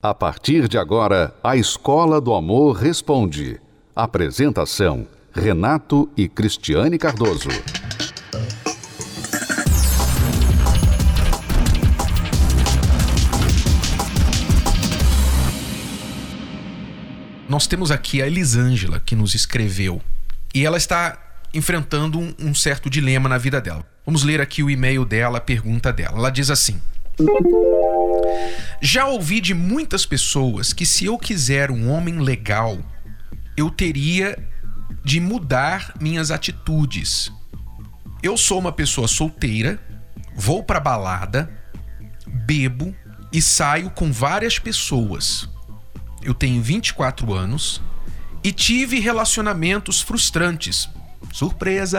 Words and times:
A 0.00 0.14
partir 0.14 0.68
de 0.68 0.78
agora, 0.78 1.34
a 1.42 1.56
Escola 1.56 2.20
do 2.20 2.32
Amor 2.32 2.76
Responde. 2.76 3.60
Apresentação: 3.96 5.08
Renato 5.32 6.08
e 6.16 6.28
Cristiane 6.28 6.96
Cardoso. 6.96 7.48
Nós 17.48 17.66
temos 17.66 17.90
aqui 17.90 18.22
a 18.22 18.26
Elisângela 18.28 19.00
que 19.00 19.16
nos 19.16 19.34
escreveu 19.34 20.00
e 20.54 20.64
ela 20.64 20.76
está 20.76 21.18
enfrentando 21.52 22.20
um, 22.38 22.54
certo 22.54 22.88
dilema 22.88 23.28
na 23.28 23.36
vida 23.36 23.60
dela. 23.60 23.84
Vamos 24.06 24.22
ler 24.22 24.40
aqui 24.40 24.62
o 24.62 24.70
e-mail 24.70 25.04
dela, 25.04 25.38
a 25.38 25.40
pergunta 25.40 25.92
dela. 25.92 26.18
Ela 26.18 26.30
diz 26.30 26.50
assim. 26.50 26.80
Já 28.80 29.06
ouvi 29.06 29.40
de 29.40 29.54
muitas 29.54 30.06
pessoas 30.06 30.72
que 30.72 30.86
se 30.86 31.04
eu 31.04 31.18
quiser 31.18 31.70
um 31.70 31.90
homem 31.90 32.20
legal, 32.20 32.78
eu 33.56 33.70
teria 33.70 34.38
de 35.04 35.18
mudar 35.20 35.94
minhas 36.00 36.30
atitudes. 36.30 37.32
Eu 38.22 38.36
sou 38.36 38.58
uma 38.58 38.70
pessoa 38.70 39.08
solteira, 39.08 39.80
vou 40.34 40.62
pra 40.62 40.78
balada, 40.78 41.50
bebo 42.26 42.94
e 43.32 43.42
saio 43.42 43.90
com 43.90 44.12
várias 44.12 44.58
pessoas. 44.58 45.48
Eu 46.22 46.32
tenho 46.34 46.62
24 46.62 47.34
anos 47.34 47.82
e 48.44 48.52
tive 48.52 49.00
relacionamentos 49.00 50.00
frustrantes. 50.00 50.88
Surpresa! 51.32 51.98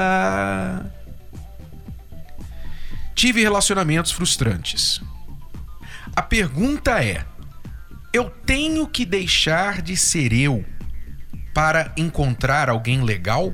Tive 3.13 3.41
relacionamentos 3.41 4.11
frustrantes. 4.11 5.01
A 6.15 6.21
pergunta 6.21 7.03
é: 7.03 7.25
eu 8.11 8.29
tenho 8.29 8.87
que 8.87 9.05
deixar 9.05 9.81
de 9.81 9.95
ser 9.95 10.33
eu 10.33 10.65
para 11.53 11.91
encontrar 11.97 12.69
alguém 12.69 13.03
legal? 13.03 13.53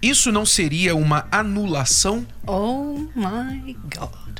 Isso 0.00 0.30
não 0.30 0.46
seria 0.46 0.94
uma 0.94 1.26
anulação? 1.30 2.26
Oh 2.46 2.94
my 3.14 3.76
God. 3.94 4.38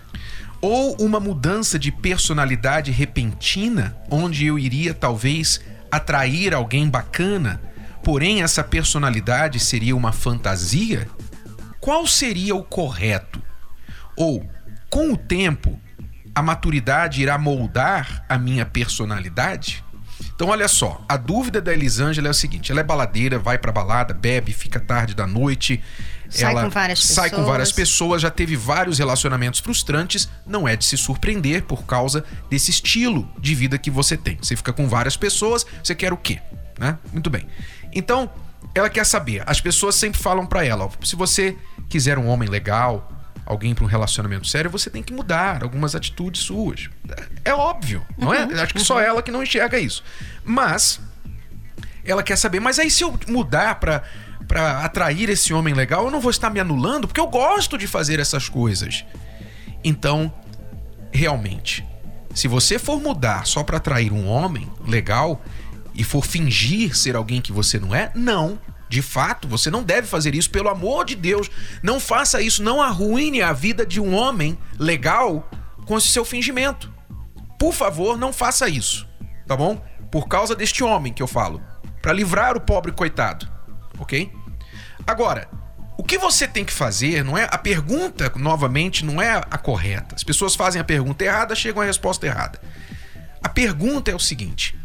Ou 0.60 0.96
uma 0.96 1.20
mudança 1.20 1.78
de 1.78 1.90
personalidade 1.92 2.90
repentina, 2.90 3.96
onde 4.10 4.46
eu 4.46 4.58
iria 4.58 4.94
talvez 4.94 5.60
atrair 5.90 6.54
alguém 6.54 6.88
bacana, 6.88 7.60
porém 8.02 8.42
essa 8.42 8.62
personalidade 8.64 9.60
seria 9.60 9.96
uma 9.96 10.12
fantasia? 10.12 11.08
Qual 11.80 12.06
seria 12.06 12.54
o 12.54 12.62
correto? 12.62 13.42
Ou, 14.16 14.48
com 14.90 15.12
o 15.12 15.16
tempo, 15.16 15.78
a 16.38 16.42
maturidade 16.42 17.20
irá 17.20 17.36
moldar 17.36 18.24
a 18.28 18.38
minha 18.38 18.64
personalidade? 18.64 19.84
Então, 20.32 20.50
olha 20.50 20.68
só, 20.68 21.04
a 21.08 21.16
dúvida 21.16 21.60
da 21.60 21.72
Elisângela 21.72 22.28
é 22.28 22.30
o 22.30 22.34
seguinte: 22.34 22.70
ela 22.70 22.80
é 22.80 22.84
baladeira, 22.84 23.40
vai 23.40 23.58
pra 23.58 23.72
balada, 23.72 24.14
bebe, 24.14 24.52
fica 24.52 24.78
tarde 24.78 25.16
da 25.16 25.26
noite. 25.26 25.82
Sai 26.30 26.52
ela 26.52 26.62
com 26.62 26.70
várias 26.70 27.04
sai 27.04 27.30
com 27.30 27.36
pessoas. 27.36 27.48
várias 27.48 27.72
pessoas, 27.72 28.22
já 28.22 28.30
teve 28.30 28.54
vários 28.54 29.00
relacionamentos 29.00 29.58
frustrantes. 29.58 30.28
Não 30.46 30.68
é 30.68 30.76
de 30.76 30.84
se 30.84 30.96
surpreender 30.96 31.64
por 31.64 31.84
causa 31.84 32.24
desse 32.48 32.70
estilo 32.70 33.28
de 33.40 33.52
vida 33.56 33.76
que 33.76 33.90
você 33.90 34.16
tem. 34.16 34.38
Você 34.40 34.54
fica 34.54 34.72
com 34.72 34.88
várias 34.88 35.16
pessoas, 35.16 35.66
você 35.82 35.92
quer 35.92 36.12
o 36.12 36.16
quê? 36.16 36.40
Né? 36.78 36.96
Muito 37.12 37.30
bem. 37.30 37.48
Então, 37.92 38.30
ela 38.76 38.88
quer 38.88 39.04
saber. 39.04 39.42
As 39.44 39.60
pessoas 39.60 39.96
sempre 39.96 40.20
falam 40.20 40.46
pra 40.46 40.64
ela: 40.64 40.84
ó, 40.84 40.90
se 41.02 41.16
você 41.16 41.56
quiser 41.88 42.16
um 42.16 42.28
homem 42.28 42.48
legal, 42.48 43.17
alguém 43.48 43.74
para 43.74 43.82
um 43.82 43.88
relacionamento 43.88 44.46
sério, 44.46 44.70
você 44.70 44.90
tem 44.90 45.02
que 45.02 45.10
mudar 45.10 45.62
algumas 45.62 45.94
atitudes 45.94 46.42
suas. 46.42 46.90
É 47.42 47.54
óbvio, 47.54 48.06
não 48.18 48.32
é? 48.32 48.42
Acho 48.60 48.74
que 48.74 48.84
só 48.84 49.00
ela 49.00 49.22
que 49.22 49.30
não 49.30 49.42
enxerga 49.42 49.78
isso. 49.78 50.04
Mas 50.44 51.00
ela 52.04 52.22
quer 52.22 52.36
saber, 52.36 52.60
mas 52.60 52.78
aí 52.78 52.90
se 52.90 53.02
eu 53.02 53.18
mudar 53.26 53.76
para 53.76 54.02
para 54.46 54.82
atrair 54.82 55.28
esse 55.28 55.52
homem 55.52 55.74
legal, 55.74 56.06
eu 56.06 56.10
não 56.10 56.20
vou 56.20 56.30
estar 56.30 56.48
me 56.48 56.58
anulando, 56.58 57.06
porque 57.06 57.20
eu 57.20 57.26
gosto 57.26 57.76
de 57.76 57.86
fazer 57.86 58.18
essas 58.18 58.48
coisas. 58.48 59.04
Então, 59.84 60.32
realmente, 61.12 61.86
se 62.34 62.48
você 62.48 62.78
for 62.78 62.98
mudar 62.98 63.46
só 63.46 63.62
para 63.62 63.76
atrair 63.76 64.10
um 64.10 64.26
homem 64.26 64.66
legal 64.86 65.42
e 65.94 66.02
for 66.02 66.24
fingir 66.24 66.96
ser 66.96 67.14
alguém 67.14 67.42
que 67.42 67.52
você 67.52 67.78
não 67.78 67.94
é, 67.94 68.10
não. 68.14 68.58
De 68.88 69.02
fato, 69.02 69.46
você 69.46 69.70
não 69.70 69.82
deve 69.82 70.06
fazer 70.06 70.34
isso, 70.34 70.50
pelo 70.50 70.68
amor 70.68 71.04
de 71.04 71.14
Deus. 71.14 71.50
Não 71.82 72.00
faça 72.00 72.40
isso, 72.40 72.62
não 72.62 72.80
arruine 72.80 73.42
a 73.42 73.52
vida 73.52 73.84
de 73.84 74.00
um 74.00 74.14
homem 74.14 74.58
legal 74.78 75.48
com 75.84 75.98
esse 75.98 76.08
seu 76.08 76.24
fingimento. 76.24 76.92
Por 77.58 77.72
favor, 77.72 78.16
não 78.16 78.32
faça 78.32 78.68
isso, 78.68 79.06
tá 79.46 79.56
bom? 79.56 79.82
Por 80.10 80.28
causa 80.28 80.54
deste 80.54 80.82
homem 80.82 81.12
que 81.12 81.22
eu 81.22 81.26
falo, 81.26 81.62
Para 82.00 82.12
livrar 82.12 82.56
o 82.56 82.60
pobre 82.60 82.92
coitado, 82.92 83.46
ok? 83.98 84.32
Agora, 85.06 85.48
o 85.98 86.04
que 86.04 86.16
você 86.16 86.46
tem 86.46 86.64
que 86.64 86.72
fazer, 86.72 87.24
não 87.24 87.36
é? 87.36 87.48
A 87.50 87.58
pergunta, 87.58 88.32
novamente, 88.36 89.04
não 89.04 89.20
é 89.20 89.32
a 89.32 89.58
correta. 89.58 90.14
As 90.14 90.22
pessoas 90.22 90.54
fazem 90.54 90.80
a 90.80 90.84
pergunta 90.84 91.24
errada, 91.24 91.56
chegam 91.56 91.82
à 91.82 91.84
resposta 91.84 92.24
errada. 92.24 92.60
A 93.42 93.48
pergunta 93.48 94.10
é 94.10 94.14
o 94.14 94.20
seguinte: 94.20 94.78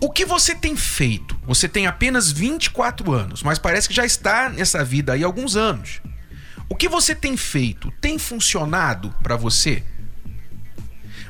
o 0.00 0.10
que 0.10 0.24
você 0.24 0.54
tem 0.54 0.76
feito? 0.76 1.35
Você 1.46 1.68
tem 1.68 1.86
apenas 1.86 2.32
24 2.32 3.12
anos, 3.12 3.42
mas 3.42 3.58
parece 3.58 3.88
que 3.88 3.94
já 3.94 4.04
está 4.04 4.48
nessa 4.48 4.84
vida 4.84 5.12
aí 5.12 5.22
há 5.22 5.26
alguns 5.26 5.56
anos. 5.56 6.00
O 6.68 6.74
que 6.74 6.88
você 6.88 7.14
tem 7.14 7.36
feito 7.36 7.92
tem 8.00 8.18
funcionado 8.18 9.14
para 9.22 9.36
você? 9.36 9.82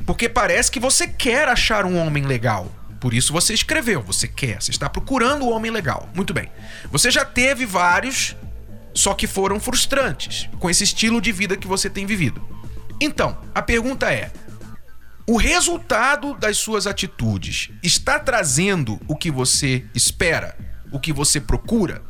Porque 0.06 0.28
parece 0.28 0.71
que 0.71 0.81
você 0.81 1.06
quer 1.06 1.49
achar 1.49 1.84
um 1.84 1.99
homem 1.99 2.25
legal. 2.25 2.72
Por 3.00 3.12
isso 3.12 3.32
você 3.32 3.53
escreveu, 3.53 4.00
você 4.00 4.27
quer, 4.27 4.62
você 4.62 4.71
está 4.71 4.88
procurando 4.88 5.44
um 5.44 5.53
homem 5.53 5.71
legal. 5.71 6.09
Muito 6.15 6.33
bem. 6.33 6.50
Você 6.91 7.10
já 7.10 7.25
teve 7.25 7.66
vários, 7.66 8.34
só 8.94 9.12
que 9.12 9.27
foram 9.27 9.60
frustrantes 9.60 10.48
com 10.59 10.71
esse 10.71 10.84
estilo 10.84 11.21
de 11.21 11.33
vida 11.33 11.56
que 11.56 11.66
você 11.66 11.91
tem 11.91 12.06
vivido. 12.06 12.43
Então, 13.00 13.37
a 13.54 13.60
pergunta 13.60 14.10
é: 14.10 14.31
o 15.28 15.37
resultado 15.37 16.34
das 16.34 16.56
suas 16.56 16.87
atitudes 16.87 17.70
está 17.82 18.19
trazendo 18.19 19.00
o 19.09 19.16
que 19.16 19.31
você 19.31 19.84
espera, 19.92 20.56
o 20.92 21.00
que 21.00 21.12
você 21.12 21.41
procura? 21.41 22.03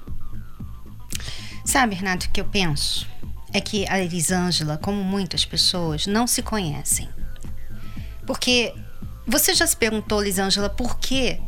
Sabe, 1.65 1.95
Renato, 1.95 2.27
o 2.27 2.31
que 2.31 2.41
eu 2.41 2.45
penso? 2.45 3.07
É 3.55 3.61
que 3.61 3.89
a 3.89 3.99
Elisângela, 3.99 4.77
como 4.77 5.03
muitas 5.03 5.45
pessoas, 5.45 6.07
não 6.07 6.27
se 6.27 6.43
conhecem. 6.43 7.09
Porque 8.27 8.75
você 9.27 9.55
já 9.55 9.67
se 9.67 9.77
perguntou, 9.77 10.21
Elisângela, 10.21 10.69
por 10.69 10.99
que 10.99 11.41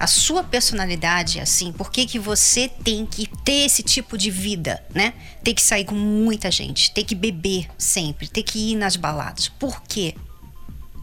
a 0.00 0.08
sua 0.08 0.42
personalidade 0.42 1.38
é 1.38 1.42
assim? 1.42 1.72
Por 1.72 1.92
que, 1.92 2.06
que 2.06 2.18
você 2.18 2.68
tem 2.68 3.06
que 3.06 3.28
ter 3.44 3.64
esse 3.66 3.84
tipo 3.84 4.18
de 4.18 4.30
vida, 4.30 4.84
né? 4.92 5.14
Ter 5.44 5.54
que 5.54 5.62
sair 5.62 5.84
com 5.84 5.94
muita 5.94 6.50
gente, 6.50 6.92
ter 6.92 7.04
que 7.04 7.14
beber 7.14 7.68
sempre, 7.78 8.26
ter 8.26 8.42
que 8.42 8.72
ir 8.72 8.76
nas 8.76 8.96
baladas. 8.96 9.48
Por 9.48 9.80
quê? 9.82 10.14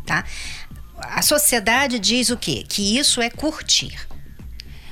Tá? 0.06 0.24
A 0.98 1.22
sociedade 1.22 2.00
diz 2.00 2.30
o 2.30 2.38
quê? 2.38 2.64
Que 2.68 2.98
isso 2.98 3.22
é 3.22 3.30
curtir. 3.30 4.08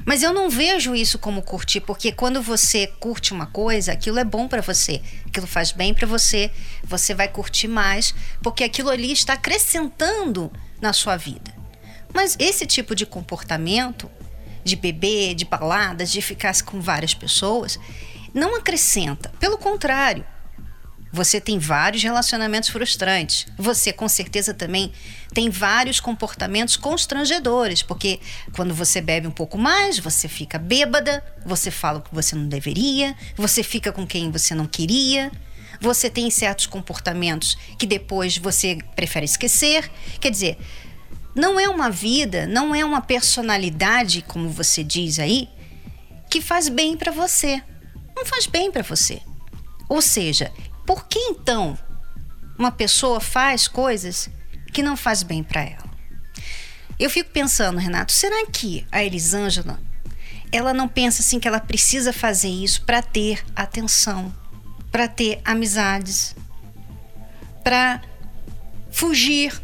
Mas 0.06 0.24
eu 0.24 0.34
não 0.34 0.50
vejo 0.50 0.96
isso 0.96 1.20
como 1.20 1.42
curtir, 1.42 1.81
porque 1.81 2.12
quando 2.12 2.42
você 2.42 2.88
curte 2.88 3.31
uma 3.31 3.46
coisa, 3.46 3.92
aquilo 3.92 4.18
é 4.18 4.24
bom 4.24 4.47
para 4.47 4.62
você, 4.62 5.02
aquilo 5.28 5.46
faz 5.46 5.72
bem 5.72 5.94
para 5.94 6.08
você, 6.08 6.50
você 6.84 7.14
vai 7.14 7.28
curtir 7.28 7.68
mais, 7.68 8.16
porque 8.42 8.64
aquilo 8.64 8.90
ali 8.90 9.12
está 9.12 9.34
acrescentando 9.34 10.52
na 10.81 10.94
sua 10.94 11.16
vida. 11.16 11.53
Mas 12.14 12.36
esse 12.40 12.66
tipo 12.66 12.96
de 12.96 13.06
comportamento, 13.06 14.09
de 14.64 14.76
beber, 14.76 15.36
de 15.36 15.46
baladas, 15.46 16.12
de 16.12 16.22
ficar 16.22 16.59
com 16.64 16.81
várias 16.81 17.14
pessoas, 17.14 17.80
não 18.34 18.56
acrescenta. 18.56 19.30
Pelo 19.40 19.58
contrário, 19.58 20.26
você 21.12 21.42
tem 21.42 21.58
vários 21.58 22.03
relacionamentos 22.03 22.70
frustrantes. 22.70 23.47
Você, 23.58 23.92
com 23.92 24.08
certeza, 24.08 24.53
também 24.53 24.92
tem 25.34 25.50
vários 25.50 26.00
comportamentos 26.00 26.78
constrangedores, 26.78 27.82
porque 27.82 28.20
quando 28.53 28.73
você 28.73 29.02
bebe 29.02 29.28
um 29.28 29.32
pouco 29.32 29.58
mais, 29.58 29.97
você 29.97 30.28
fica 30.28 30.59
bêbada, 30.59 31.23
você 31.46 31.72
fala 31.72 32.00
o 32.00 32.02
que 32.02 32.14
você 32.14 32.35
não 32.35 32.47
deveria, 32.47 33.16
você 33.35 33.64
fica 33.64 33.91
com 33.91 34.06
quem 34.06 34.29
você 34.29 34.53
não 34.53 34.67
queria, 34.67 35.32
você 35.82 36.09
tem 36.09 36.29
certos 36.29 36.67
comportamentos 36.67 37.58
que 37.78 37.88
depois 37.88 38.38
você 38.38 38.78
prefere 38.96 39.26
esquecer. 39.26 39.90
Quer 40.20 40.29
dizer, 40.29 40.58
não 41.34 41.59
é 41.59 41.67
uma 41.70 41.90
vida, 41.90 42.46
não 42.46 42.76
é 42.76 42.84
uma 42.84 43.02
personalidade, 43.02 44.23
como 44.28 44.50
você 44.50 44.84
diz 44.84 45.20
aí, 45.20 45.50
que 46.29 46.41
faz 46.41 46.70
bem 46.70 46.96
para 46.96 47.11
você. 47.11 47.64
Não 48.16 48.26
faz 48.26 48.46
bem 48.46 48.72
para 48.72 48.84
você. 48.84 49.22
Ou 49.88 50.02
seja, 50.02 50.52
por 50.90 51.06
que 51.06 51.20
então 51.20 51.78
uma 52.58 52.72
pessoa 52.72 53.20
faz 53.20 53.68
coisas 53.68 54.28
que 54.74 54.82
não 54.82 54.97
faz 54.97 55.22
bem 55.22 55.44
para 55.44 55.62
ela? 55.62 55.88
Eu 56.97 57.12
fico 57.12 57.30
pensando, 57.30 57.78
Renato, 57.78 58.12
será 58.12 58.47
que 58.47 58.84
a 58.91 59.03
Elisângela 59.03 59.80
ela 60.52 60.74
não 60.74 60.88
pensa 60.88 61.22
assim 61.22 61.40
que 61.40 61.47
ela 61.47 61.59
precisa 61.59 62.12
fazer 62.12 62.50
isso 62.50 62.82
para 62.86 63.03
ter 63.03 63.46
atenção, 63.56 64.34
para 64.91 65.08
ter 65.08 65.40
amizades, 65.46 66.36
para 67.64 68.02
fugir 68.90 69.62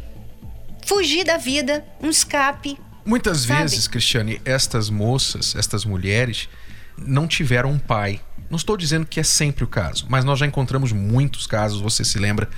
fugir 0.84 1.24
da 1.24 1.38
vida, 1.38 1.84
um 2.00 2.08
escape. 2.08 2.78
Muitas 3.04 3.40
Sabe? 3.40 3.62
vezes, 3.62 3.88
Cristiane, 3.88 4.40
estas 4.44 4.88
moças, 4.88 5.56
estas 5.56 5.84
mulheres, 5.84 6.48
não 6.96 7.26
tiveram 7.26 7.72
um 7.72 7.80
pai. 7.80 8.20
Não 8.50 8.56
estou 8.56 8.76
dizendo 8.76 9.06
que 9.06 9.18
é 9.18 9.22
sempre 9.22 9.64
o 9.64 9.66
caso, 9.66 10.06
mas 10.08 10.24
nós 10.24 10.38
já 10.38 10.46
encontramos 10.46 10.92
muitos 10.92 11.46
casos, 11.46 11.80
você 11.80 12.04
se 12.04 12.18
lembra, 12.18 12.48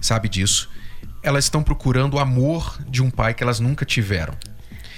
sabe 0.00 0.28
disso. 0.28 0.68
Elas 1.22 1.44
estão 1.44 1.62
procurando 1.62 2.14
o 2.14 2.18
amor 2.18 2.78
de 2.88 3.02
um 3.02 3.10
pai 3.10 3.32
que 3.32 3.42
elas 3.42 3.60
nunca 3.60 3.84
tiveram. 3.84 4.34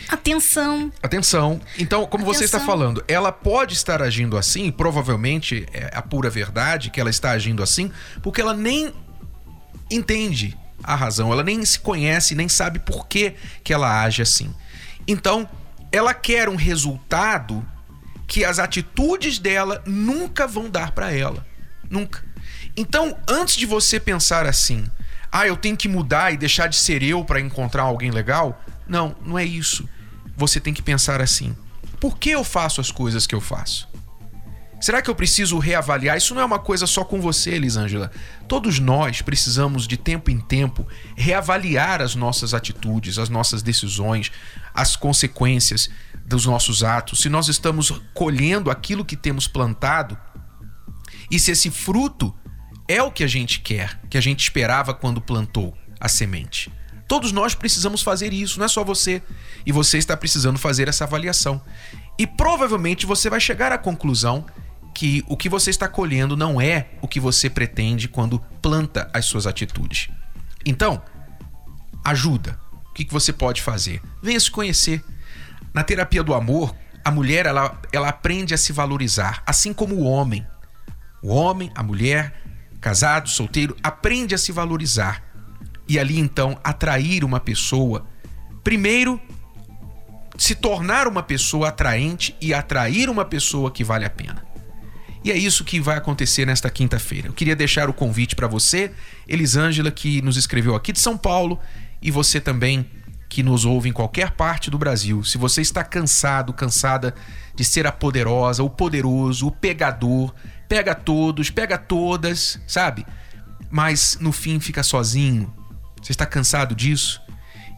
Atenção. 0.08 0.92
Atenção. 1.02 1.60
Então, 1.78 2.06
como 2.06 2.25
você 2.25 2.44
está 2.44 2.58
Atenção. 2.58 2.75
falando, 2.75 3.04
ela 3.08 3.32
pode 3.32 3.75
estar 3.75 4.02
agindo 4.02 4.36
assim, 4.36 4.70
provavelmente 4.70 5.66
é 5.72 5.90
a 5.94 6.02
pura 6.02 6.28
verdade 6.28 6.90
que 6.90 7.00
ela 7.00 7.10
está 7.10 7.31
agindo 7.31 7.62
assim, 7.62 7.90
porque 8.22 8.40
ela 8.40 8.54
nem 8.54 8.92
entende 9.90 10.56
a 10.82 10.94
razão, 10.94 11.32
ela 11.32 11.42
nem 11.42 11.64
se 11.64 11.78
conhece, 11.81 12.34
nem 12.34 12.48
sabe 12.48 12.78
por 12.78 13.06
que, 13.06 13.34
que 13.62 13.72
ela 13.72 14.02
age 14.02 14.20
assim. 14.20 14.54
Então, 15.06 15.48
ela 15.90 16.12
quer 16.12 16.48
um 16.48 16.56
resultado 16.56 17.66
que 18.26 18.44
as 18.44 18.58
atitudes 18.58 19.38
dela 19.38 19.82
nunca 19.86 20.46
vão 20.46 20.70
dar 20.70 20.92
para 20.92 21.12
ela. 21.12 21.46
Nunca. 21.88 22.24
Então, 22.76 23.16
antes 23.28 23.56
de 23.56 23.66
você 23.66 24.00
pensar 24.00 24.46
assim, 24.46 24.84
ah, 25.30 25.46
eu 25.46 25.56
tenho 25.56 25.76
que 25.76 25.88
mudar 25.88 26.32
e 26.32 26.36
deixar 26.36 26.68
de 26.68 26.76
ser 26.76 27.02
eu 27.02 27.24
para 27.24 27.40
encontrar 27.40 27.82
alguém 27.82 28.10
legal, 28.10 28.62
não, 28.86 29.14
não 29.24 29.38
é 29.38 29.44
isso. 29.44 29.88
Você 30.36 30.60
tem 30.60 30.74
que 30.74 30.82
pensar 30.82 31.20
assim: 31.20 31.56
por 32.00 32.18
que 32.18 32.30
eu 32.30 32.44
faço 32.44 32.80
as 32.80 32.90
coisas 32.90 33.26
que 33.26 33.34
eu 33.34 33.40
faço? 33.40 33.88
Será 34.80 35.00
que 35.00 35.08
eu 35.08 35.14
preciso 35.14 35.58
reavaliar? 35.58 36.16
Isso 36.16 36.34
não 36.34 36.42
é 36.42 36.44
uma 36.44 36.58
coisa 36.58 36.86
só 36.86 37.04
com 37.04 37.18
você, 37.18 37.52
Elisângela. 37.52 38.10
Todos 38.46 38.78
nós 38.78 39.22
precisamos, 39.22 39.86
de 39.86 39.96
tempo 39.96 40.30
em 40.30 40.38
tempo, 40.38 40.86
reavaliar 41.16 42.02
as 42.02 42.14
nossas 42.14 42.52
atitudes, 42.52 43.18
as 43.18 43.30
nossas 43.30 43.62
decisões, 43.62 44.30
as 44.74 44.94
consequências 44.94 45.88
dos 46.26 46.46
nossos 46.46 46.82
atos. 46.82 47.20
Se 47.20 47.28
nós 47.28 47.48
estamos 47.48 47.90
colhendo 48.12 48.70
aquilo 48.70 49.04
que 49.04 49.16
temos 49.16 49.46
plantado 49.46 50.18
e 51.30 51.38
se 51.38 51.50
esse 51.50 51.70
fruto 51.70 52.34
é 52.88 53.02
o 53.02 53.10
que 53.10 53.24
a 53.24 53.28
gente 53.28 53.60
quer, 53.60 54.00
que 54.08 54.18
a 54.18 54.20
gente 54.20 54.40
esperava 54.40 54.94
quando 54.94 55.20
plantou 55.20 55.76
a 56.00 56.08
semente. 56.08 56.70
Todos 57.06 57.32
nós 57.32 57.54
precisamos 57.54 58.02
fazer 58.02 58.32
isso, 58.32 58.58
não 58.58 58.66
é 58.66 58.68
só 58.68 58.82
você. 58.82 59.22
E 59.64 59.72
você 59.72 59.98
está 59.98 60.16
precisando 60.16 60.58
fazer 60.58 60.88
essa 60.88 61.04
avaliação. 61.04 61.60
E 62.18 62.26
provavelmente 62.26 63.06
você 63.06 63.28
vai 63.28 63.40
chegar 63.40 63.72
à 63.72 63.78
conclusão 63.78 64.44
que 64.94 65.24
o 65.26 65.36
que 65.36 65.48
você 65.48 65.70
está 65.70 65.88
colhendo 65.88 66.36
não 66.36 66.60
é 66.60 66.90
o 67.02 67.08
que 67.08 67.18
você 67.18 67.50
pretende 67.50 68.08
quando 68.08 68.38
planta 68.62 69.10
as 69.12 69.26
suas 69.26 69.46
atitudes. 69.46 70.08
Então, 70.64 71.02
ajuda. 72.04 72.58
O 72.90 72.94
que 72.94 73.06
você 73.10 73.32
pode 73.32 73.60
fazer? 73.60 74.00
Venha 74.22 74.38
se 74.38 74.50
conhecer. 74.50 75.04
Na 75.74 75.82
terapia 75.82 76.22
do 76.22 76.32
amor, 76.32 76.74
a 77.04 77.10
mulher 77.10 77.46
ela, 77.46 77.78
ela 77.92 78.08
aprende 78.08 78.54
a 78.54 78.58
se 78.58 78.72
valorizar, 78.72 79.42
assim 79.44 79.72
como 79.72 79.96
o 79.96 80.04
homem. 80.04 80.46
O 81.20 81.28
homem, 81.34 81.70
a 81.74 81.82
mulher, 81.82 82.32
casado, 82.80 83.28
solteiro, 83.28 83.76
aprende 83.82 84.36
a 84.36 84.38
se 84.38 84.52
valorizar. 84.52 85.22
E 85.88 85.98
ali 85.98 86.18
então 86.18 86.56
atrair 86.62 87.24
uma 87.24 87.40
pessoa. 87.40 88.06
Primeiro, 88.62 89.20
se 90.38 90.54
tornar 90.54 91.08
uma 91.08 91.22
pessoa 91.22 91.68
atraente 91.68 92.36
e 92.40 92.54
atrair 92.54 93.10
uma 93.10 93.24
pessoa 93.24 93.70
que 93.70 93.82
vale 93.82 94.04
a 94.04 94.10
pena. 94.10 94.44
E 95.24 95.32
é 95.32 95.36
isso 95.36 95.64
que 95.64 95.80
vai 95.80 95.96
acontecer 95.96 96.46
nesta 96.46 96.70
quinta-feira. 96.70 97.28
Eu 97.28 97.32
queria 97.32 97.56
deixar 97.56 97.88
o 97.88 97.94
convite 97.94 98.36
para 98.36 98.46
você, 98.46 98.92
Elisângela, 99.26 99.90
que 99.90 100.22
nos 100.22 100.36
escreveu 100.36 100.74
aqui 100.74 100.92
de 100.92 101.00
São 101.00 101.16
Paulo, 101.16 101.58
e 102.00 102.10
você 102.10 102.40
também 102.40 102.88
que 103.28 103.42
nos 103.42 103.64
ouve 103.64 103.88
em 103.88 103.92
qualquer 103.92 104.32
parte 104.32 104.70
do 104.70 104.78
Brasil. 104.78 105.24
Se 105.24 105.38
você 105.38 105.60
está 105.60 105.82
cansado, 105.82 106.52
cansada 106.52 107.14
de 107.54 107.64
ser 107.64 107.86
a 107.86 107.92
poderosa, 107.92 108.62
o 108.62 108.70
poderoso, 108.70 109.46
o 109.46 109.50
pegador, 109.50 110.34
pega 110.68 110.94
todos, 110.94 111.50
pega 111.50 111.78
todas, 111.78 112.60
sabe? 112.66 113.04
Mas 113.70 114.18
no 114.20 114.32
fim 114.32 114.60
fica 114.60 114.82
sozinho. 114.82 115.52
Você 116.00 116.12
está 116.12 116.26
cansado 116.26 116.74
disso? 116.74 117.20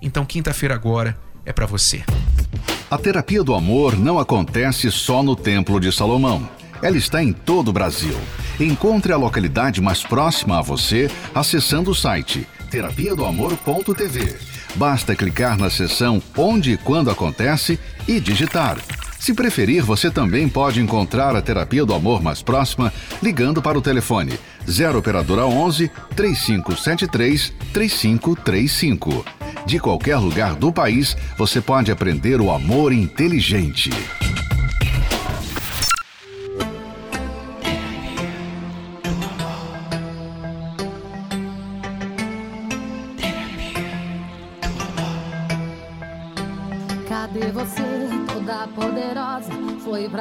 Então 0.03 0.25
quinta-feira 0.25 0.75
agora 0.75 1.19
é 1.45 1.53
para 1.53 1.67
você. 1.67 2.05
A 2.91 2.99
terapia 2.99 3.43
do 3.43 3.55
amor 3.55 3.97
não 3.97 4.19
acontece 4.19 4.91
só 4.91 5.23
no 5.23 5.35
Templo 5.35 5.81
de 5.81 5.91
Salomão. 5.91 6.49
Ela 6.83 6.97
está 6.97 7.23
em 7.23 7.33
todo 7.33 7.69
o 7.69 7.73
Brasil. 7.73 8.17
Encontre 8.61 9.13
a 9.13 9.17
localidade 9.17 9.81
mais 9.81 10.03
próxima 10.03 10.59
a 10.59 10.63
você 10.63 11.11
acessando 11.35 11.91
o 11.91 11.95
site 11.95 12.47
terapia 12.71 13.15
do 13.15 13.25
amor.tv. 13.25 14.56
Basta 14.77 15.17
clicar 15.17 15.59
na 15.59 15.71
seção 15.71 16.23
Onde 16.37 16.73
e 16.73 16.77
Quando 16.77 17.11
Acontece 17.11 17.79
e 18.07 18.21
digitar. 18.21 18.77
Se 19.19 19.33
preferir, 19.33 19.83
você 19.83 20.11
também 20.11 20.49
pode 20.49 20.81
encontrar 20.81 21.35
a 21.35 21.41
terapia 21.41 21.85
do 21.85 21.95
amor 21.95 22.23
mais 22.23 22.43
próxima 22.43 22.93
ligando 23.23 23.63
para 23.63 23.79
o 23.79 23.83
telefone 23.83 24.39
0 24.69 24.99
operadora 24.99 25.47
11 25.47 25.91
3573 26.15 27.53
3535. 27.73 29.25
De 29.65 29.81
qualquer 29.81 30.19
lugar 30.19 30.55
do 30.55 30.71
país, 30.71 31.17
você 31.37 31.61
pode 31.61 31.91
aprender 31.91 32.41
o 32.41 32.53
amor 32.53 32.93
inteligente. 32.93 33.91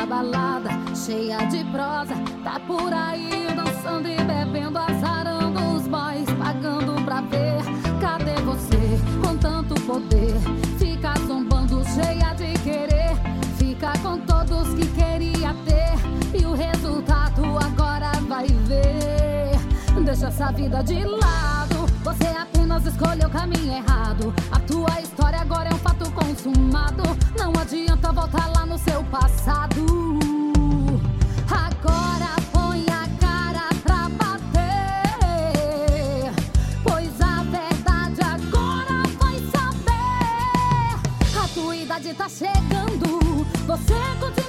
Balada, 0.05 0.69
cheia 0.95 1.37
de 1.47 1.63
prosa. 1.65 2.13
Tá 2.43 2.59
por 2.59 2.93
aí 2.93 3.47
dançando 3.55 4.07
e 4.07 4.15
bebendo, 4.17 4.77
azarando 4.77 5.59
os 5.75 5.87
boys, 5.87 6.29
pagando 6.37 7.03
pra 7.03 7.21
ver. 7.21 7.63
Cadê 7.99 8.35
você, 8.43 8.99
com 9.23 9.35
tanto 9.37 9.73
poder? 9.81 10.35
Fica 10.77 11.13
zombando, 11.25 11.83
cheia 11.85 12.33
de 12.35 12.53
querer. 12.59 13.15
Fica 13.57 13.93
com 14.03 14.19
todos 14.19 14.75
que 14.75 14.85
queria 14.89 15.55
ter. 15.65 16.39
E 16.39 16.45
o 16.45 16.53
resultado 16.53 17.43
agora 17.65 18.11
vai 18.27 18.45
ver. 18.45 19.57
Deixa 20.03 20.27
essa 20.27 20.51
vida 20.51 20.83
de 20.83 21.03
lado. 21.03 21.54
Apenas 22.75 22.93
escolheu 22.93 23.29
o 23.29 23.31
caminho 23.31 23.71
errado. 23.71 24.33
A 24.51 24.59
tua 24.59 24.99
história 24.99 25.39
agora 25.39 25.69
é 25.69 25.73
um 25.73 25.77
fato 25.77 26.11
consumado. 26.11 27.03
Não 27.37 27.53
adianta 27.61 28.11
voltar 28.11 28.51
lá 28.53 28.65
no 28.65 28.77
seu 28.77 29.01
passado. 29.05 29.85
Agora 31.49 32.35
põe 32.51 32.85
a 32.89 33.07
cara 33.17 33.69
pra 33.81 34.09
bater. 34.09 35.23
Pois 36.83 37.21
a 37.21 37.43
verdade 37.43 38.21
agora 38.21 39.03
vai 39.21 39.39
saber. 39.53 40.99
A 41.41 41.47
tua 41.53 41.77
idade 41.77 42.13
tá 42.13 42.27
chegando. 42.27 43.45
Você 43.65 43.93
continua 44.19 44.44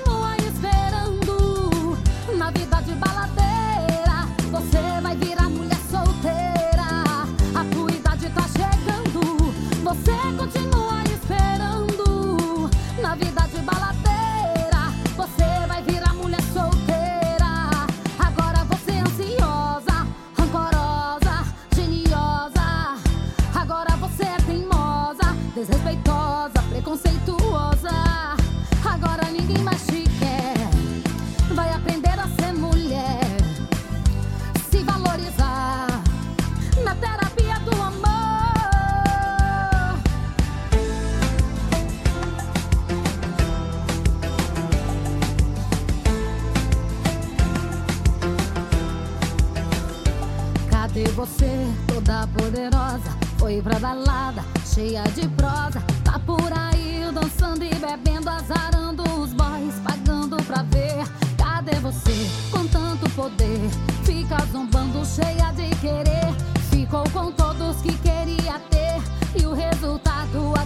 Tá 56.05 56.19
por 56.19 56.53
aí 56.53 57.09
dançando 57.13 57.65
e 57.65 57.75
bebendo, 57.75 58.29
azarando 58.31 59.03
os 59.21 59.33
boys, 59.33 59.75
pagando 59.85 60.37
pra 60.45 60.63
ver. 60.63 61.05
Cadê 61.37 61.77
você, 61.81 62.29
com 62.51 62.67
tanto 62.67 63.09
poder? 63.11 63.61
Fica 64.05 64.37
zombando, 64.53 65.05
cheia 65.05 65.53
de 65.53 65.75
querer. 65.77 66.33
Ficou 66.71 67.05
com 67.11 67.31
todos 67.33 67.77
que 67.83 67.93
queria 67.99 68.59
ter. 68.71 69.03
E 69.41 69.47
o 69.47 69.53
resultado 69.53 70.57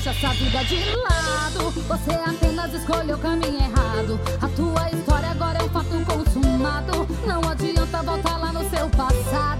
Deixa 0.00 0.10
essa 0.10 0.28
vida 0.28 0.64
de 0.64 0.76
lado. 0.96 1.70
Você 1.72 2.12
apenas 2.12 2.72
escolheu 2.72 3.16
o 3.16 3.18
caminho 3.18 3.58
errado. 3.58 4.18
A 4.40 4.48
tua 4.48 4.90
história 4.90 5.28
agora 5.28 5.58
é 5.58 5.62
um 5.62 5.68
fato 5.68 6.04
consumado. 6.06 7.06
Não 7.26 7.50
adianta 7.50 8.02
voltar 8.02 8.38
lá 8.38 8.50
no 8.50 8.60
seu 8.70 8.88
passado. 8.88 9.59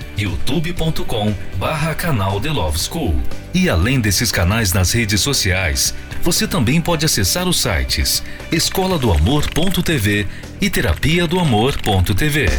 youtube.com 0.21 1.33
barra 1.57 1.93
canal 1.95 2.39
The 2.39 2.49
Love 2.49 2.79
School. 2.79 3.15
E 3.53 3.69
além 3.69 3.99
desses 3.99 4.31
canais 4.31 4.73
nas 4.73 4.91
redes 4.91 5.21
sociais, 5.21 5.93
você 6.21 6.47
também 6.47 6.79
pode 6.79 7.05
acessar 7.05 7.47
os 7.47 7.59
sites 7.59 8.23
escola 8.51 8.97
do 8.97 9.11
amor.tv 9.11 10.27
e 10.59 10.69
terapia 10.69 11.27
do 11.27 11.39
amor.tv. 11.39 12.49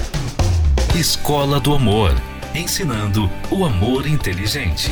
Escola 0.95 1.59
do 1.59 1.75
Amor, 1.75 2.15
ensinando 2.55 3.31
o 3.51 3.65
amor 3.65 4.07
inteligente. 4.07 4.91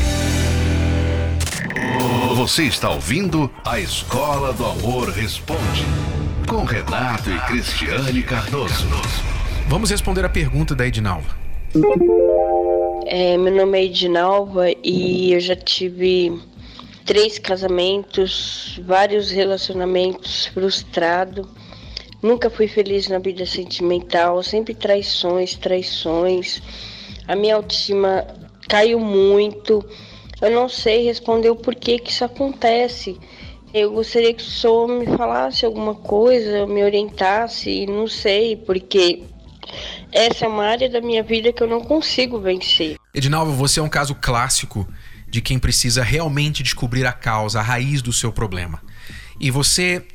Você 2.34 2.62
está 2.62 2.88
ouvindo 2.88 3.50
a 3.66 3.78
Escola 3.78 4.52
do 4.54 4.64
Amor 4.64 5.10
Responde, 5.10 5.84
com 6.48 6.64
Renato 6.64 7.30
e 7.30 7.38
Cristiane 7.40 8.22
Cardoso. 8.22 8.88
Vamos 9.68 9.90
responder 9.90 10.24
a 10.24 10.28
pergunta 10.28 10.74
da 10.74 10.86
Edinalva. 10.86 11.36
É, 13.12 13.36
meu 13.36 13.52
nome 13.52 13.76
é 13.76 13.84
Edinalva 13.86 14.66
e 14.84 15.32
eu 15.32 15.40
já 15.40 15.56
tive 15.56 16.40
três 17.04 17.40
casamentos, 17.40 18.80
vários 18.84 19.32
relacionamentos 19.32 20.46
frustrados. 20.46 21.44
Nunca 22.22 22.48
fui 22.48 22.68
feliz 22.68 23.08
na 23.08 23.18
vida 23.18 23.44
sentimental, 23.44 24.40
sempre 24.44 24.74
traições, 24.74 25.56
traições. 25.56 26.62
A 27.26 27.34
minha 27.34 27.56
autoestima 27.56 28.28
caiu 28.68 29.00
muito. 29.00 29.84
Eu 30.40 30.52
não 30.52 30.68
sei 30.68 31.02
responder 31.02 31.50
o 31.50 31.56
porquê 31.56 31.98
que 31.98 32.12
isso 32.12 32.24
acontece. 32.24 33.18
Eu 33.74 33.90
gostaria 33.90 34.32
que 34.32 34.42
o 34.44 34.46
senhor 34.46 34.86
me 34.86 35.06
falasse 35.16 35.66
alguma 35.66 35.96
coisa, 35.96 36.64
me 36.64 36.84
orientasse, 36.84 37.86
não 37.86 38.06
sei, 38.06 38.54
porque 38.54 39.24
essa 40.12 40.44
é 40.44 40.48
uma 40.48 40.66
área 40.66 40.88
da 40.88 41.00
minha 41.00 41.24
vida 41.24 41.52
que 41.52 41.60
eu 41.60 41.66
não 41.66 41.80
consigo 41.80 42.38
vencer. 42.38 42.99
Edinalva, 43.12 43.52
você 43.52 43.80
é 43.80 43.82
um 43.82 43.88
caso 43.88 44.14
clássico 44.14 44.88
de 45.28 45.40
quem 45.40 45.58
precisa 45.58 46.02
realmente 46.02 46.62
descobrir 46.62 47.06
a 47.06 47.12
causa, 47.12 47.58
a 47.58 47.62
raiz 47.62 48.02
do 48.02 48.12
seu 48.12 48.32
problema. 48.32 48.80
E 49.38 49.50
você, 49.50 50.06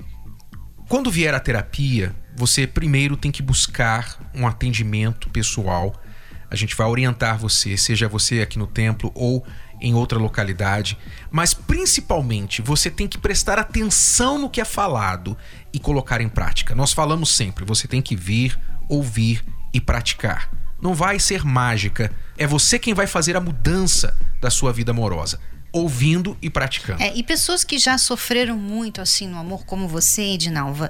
quando 0.87 1.11
vier 1.11 1.33
à 1.33 1.39
terapia, 1.39 2.15
você 2.35 2.65
primeiro 2.65 3.17
tem 3.17 3.31
que 3.31 3.41
buscar 3.41 4.17
um 4.33 4.47
atendimento 4.47 5.29
pessoal. 5.29 6.01
A 6.49 6.55
gente 6.55 6.75
vai 6.75 6.87
orientar 6.87 7.37
você, 7.37 7.75
seja 7.75 8.07
você 8.07 8.41
aqui 8.41 8.57
no 8.57 8.67
templo 8.67 9.11
ou 9.13 9.45
em 9.81 9.93
outra 9.93 10.17
localidade, 10.17 10.97
mas 11.29 11.53
principalmente 11.53 12.61
você 12.61 12.89
tem 12.89 13.09
que 13.09 13.17
prestar 13.17 13.59
atenção 13.59 14.39
no 14.39 14.49
que 14.49 14.61
é 14.61 14.65
falado 14.65 15.37
e 15.73 15.79
colocar 15.79 16.21
em 16.21 16.29
prática. 16.29 16.73
Nós 16.73 16.93
falamos 16.93 17.35
sempre, 17.35 17.65
você 17.65 17.89
tem 17.89 18.01
que 18.01 18.15
vir, 18.15 18.57
ouvir 18.87 19.43
e 19.73 19.81
praticar. 19.81 20.64
Não 20.81 20.93
vai 20.93 21.19
ser 21.19 21.45
mágica. 21.45 22.11
É 22.37 22.45
você 22.45 22.77
quem 22.77 22.93
vai 22.93 23.07
fazer 23.07 23.35
a 23.35 23.41
mudança 23.41 24.17
da 24.41 24.49
sua 24.49 24.71
vida 24.71 24.91
amorosa 24.91 25.39
ouvindo 25.75 26.37
e 26.41 26.49
praticando. 26.49 27.03
É, 27.03 27.13
e 27.13 27.21
pessoas 27.21 27.65
que 27.65 27.77
já 27.77 27.97
sofreram 27.97 28.57
muito 28.57 29.01
assim 29.01 29.27
no 29.27 29.37
amor, 29.37 29.65
como 29.65 29.89
você, 29.89 30.21
Edinalva, 30.21 30.89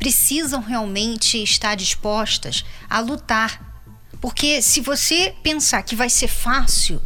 precisam 0.00 0.60
realmente 0.60 1.40
estar 1.40 1.76
dispostas 1.76 2.64
a 2.88 2.98
lutar. 2.98 3.84
Porque 4.20 4.60
se 4.62 4.80
você 4.80 5.32
pensar 5.44 5.82
que 5.84 5.94
vai 5.94 6.10
ser 6.10 6.26
fácil, 6.26 7.00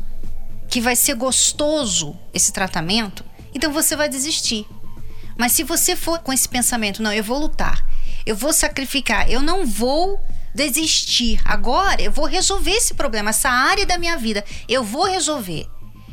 que 0.67 0.81
vai 0.81 0.97
ser 0.97 1.15
gostoso 1.15 2.19
esse 2.33 2.51
tratamento, 2.53 3.23
então 3.55 3.71
você 3.71 3.95
vai 3.95 4.09
desistir. 4.09 4.67
Mas 5.37 5.53
se 5.53 5.63
você 5.63 5.95
for 5.95 6.21
com 6.21 6.33
esse 6.33 6.49
pensamento, 6.49 7.03
não, 7.03 7.13
eu 7.13 7.23
vou 7.23 7.39
lutar, 7.39 7.87
eu 8.25 8.35
vou 8.35 8.53
sacrificar, 8.53 9.31
eu 9.31 9.43
não 9.43 9.67
vou 9.67 10.19
desistir. 10.55 11.41
Agora 11.45 12.01
eu 12.01 12.13
vou 12.13 12.27
resolver 12.27 12.71
esse 12.71 12.95
problema, 12.95 13.31
essa 13.31 13.51
área 13.51 13.85
da 13.85 13.99
minha 13.99 14.17
vida. 14.17 14.45
Eu 14.69 14.85
vou 14.85 15.05
resolver. 15.05 15.69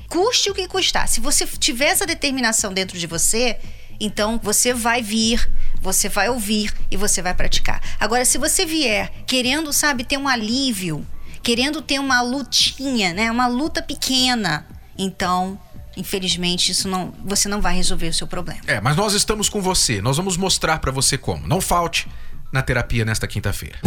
Custe 0.09 0.49
o 0.49 0.53
que 0.53 0.67
custar. 0.67 1.07
Se 1.07 1.21
você 1.21 1.45
tiver 1.45 1.85
essa 1.85 2.05
determinação 2.05 2.73
dentro 2.73 2.97
de 2.97 3.07
você, 3.07 3.57
então 3.99 4.39
você 4.43 4.73
vai 4.73 5.01
vir, 5.01 5.49
você 5.79 6.09
vai 6.09 6.29
ouvir 6.29 6.73
e 6.89 6.97
você 6.97 7.21
vai 7.21 7.33
praticar. 7.33 7.81
Agora, 7.99 8.25
se 8.25 8.37
você 8.37 8.65
vier 8.65 9.11
querendo, 9.25 9.71
sabe, 9.71 10.03
ter 10.03 10.17
um 10.17 10.27
alívio, 10.27 11.07
querendo 11.41 11.81
ter 11.81 11.99
uma 11.99 12.21
lutinha, 12.21 13.13
né, 13.13 13.31
uma 13.31 13.47
luta 13.47 13.81
pequena, 13.81 14.67
então 14.97 15.59
Infelizmente, 15.97 16.71
isso 16.71 16.87
não, 16.87 17.13
você 17.25 17.49
não 17.49 17.59
vai 17.59 17.75
resolver 17.75 18.07
o 18.07 18.13
seu 18.13 18.25
problema. 18.25 18.61
É, 18.65 18.79
mas 18.79 18.95
nós 18.95 19.13
estamos 19.13 19.49
com 19.49 19.61
você. 19.61 20.01
Nós 20.01 20.17
vamos 20.17 20.37
mostrar 20.37 20.79
para 20.79 20.91
você 20.91 21.17
como. 21.17 21.45
Não 21.45 21.59
falte 21.59 22.07
na 22.51 22.61
terapia 22.61 23.03
nesta 23.03 23.27
quinta-feira. 23.27 23.77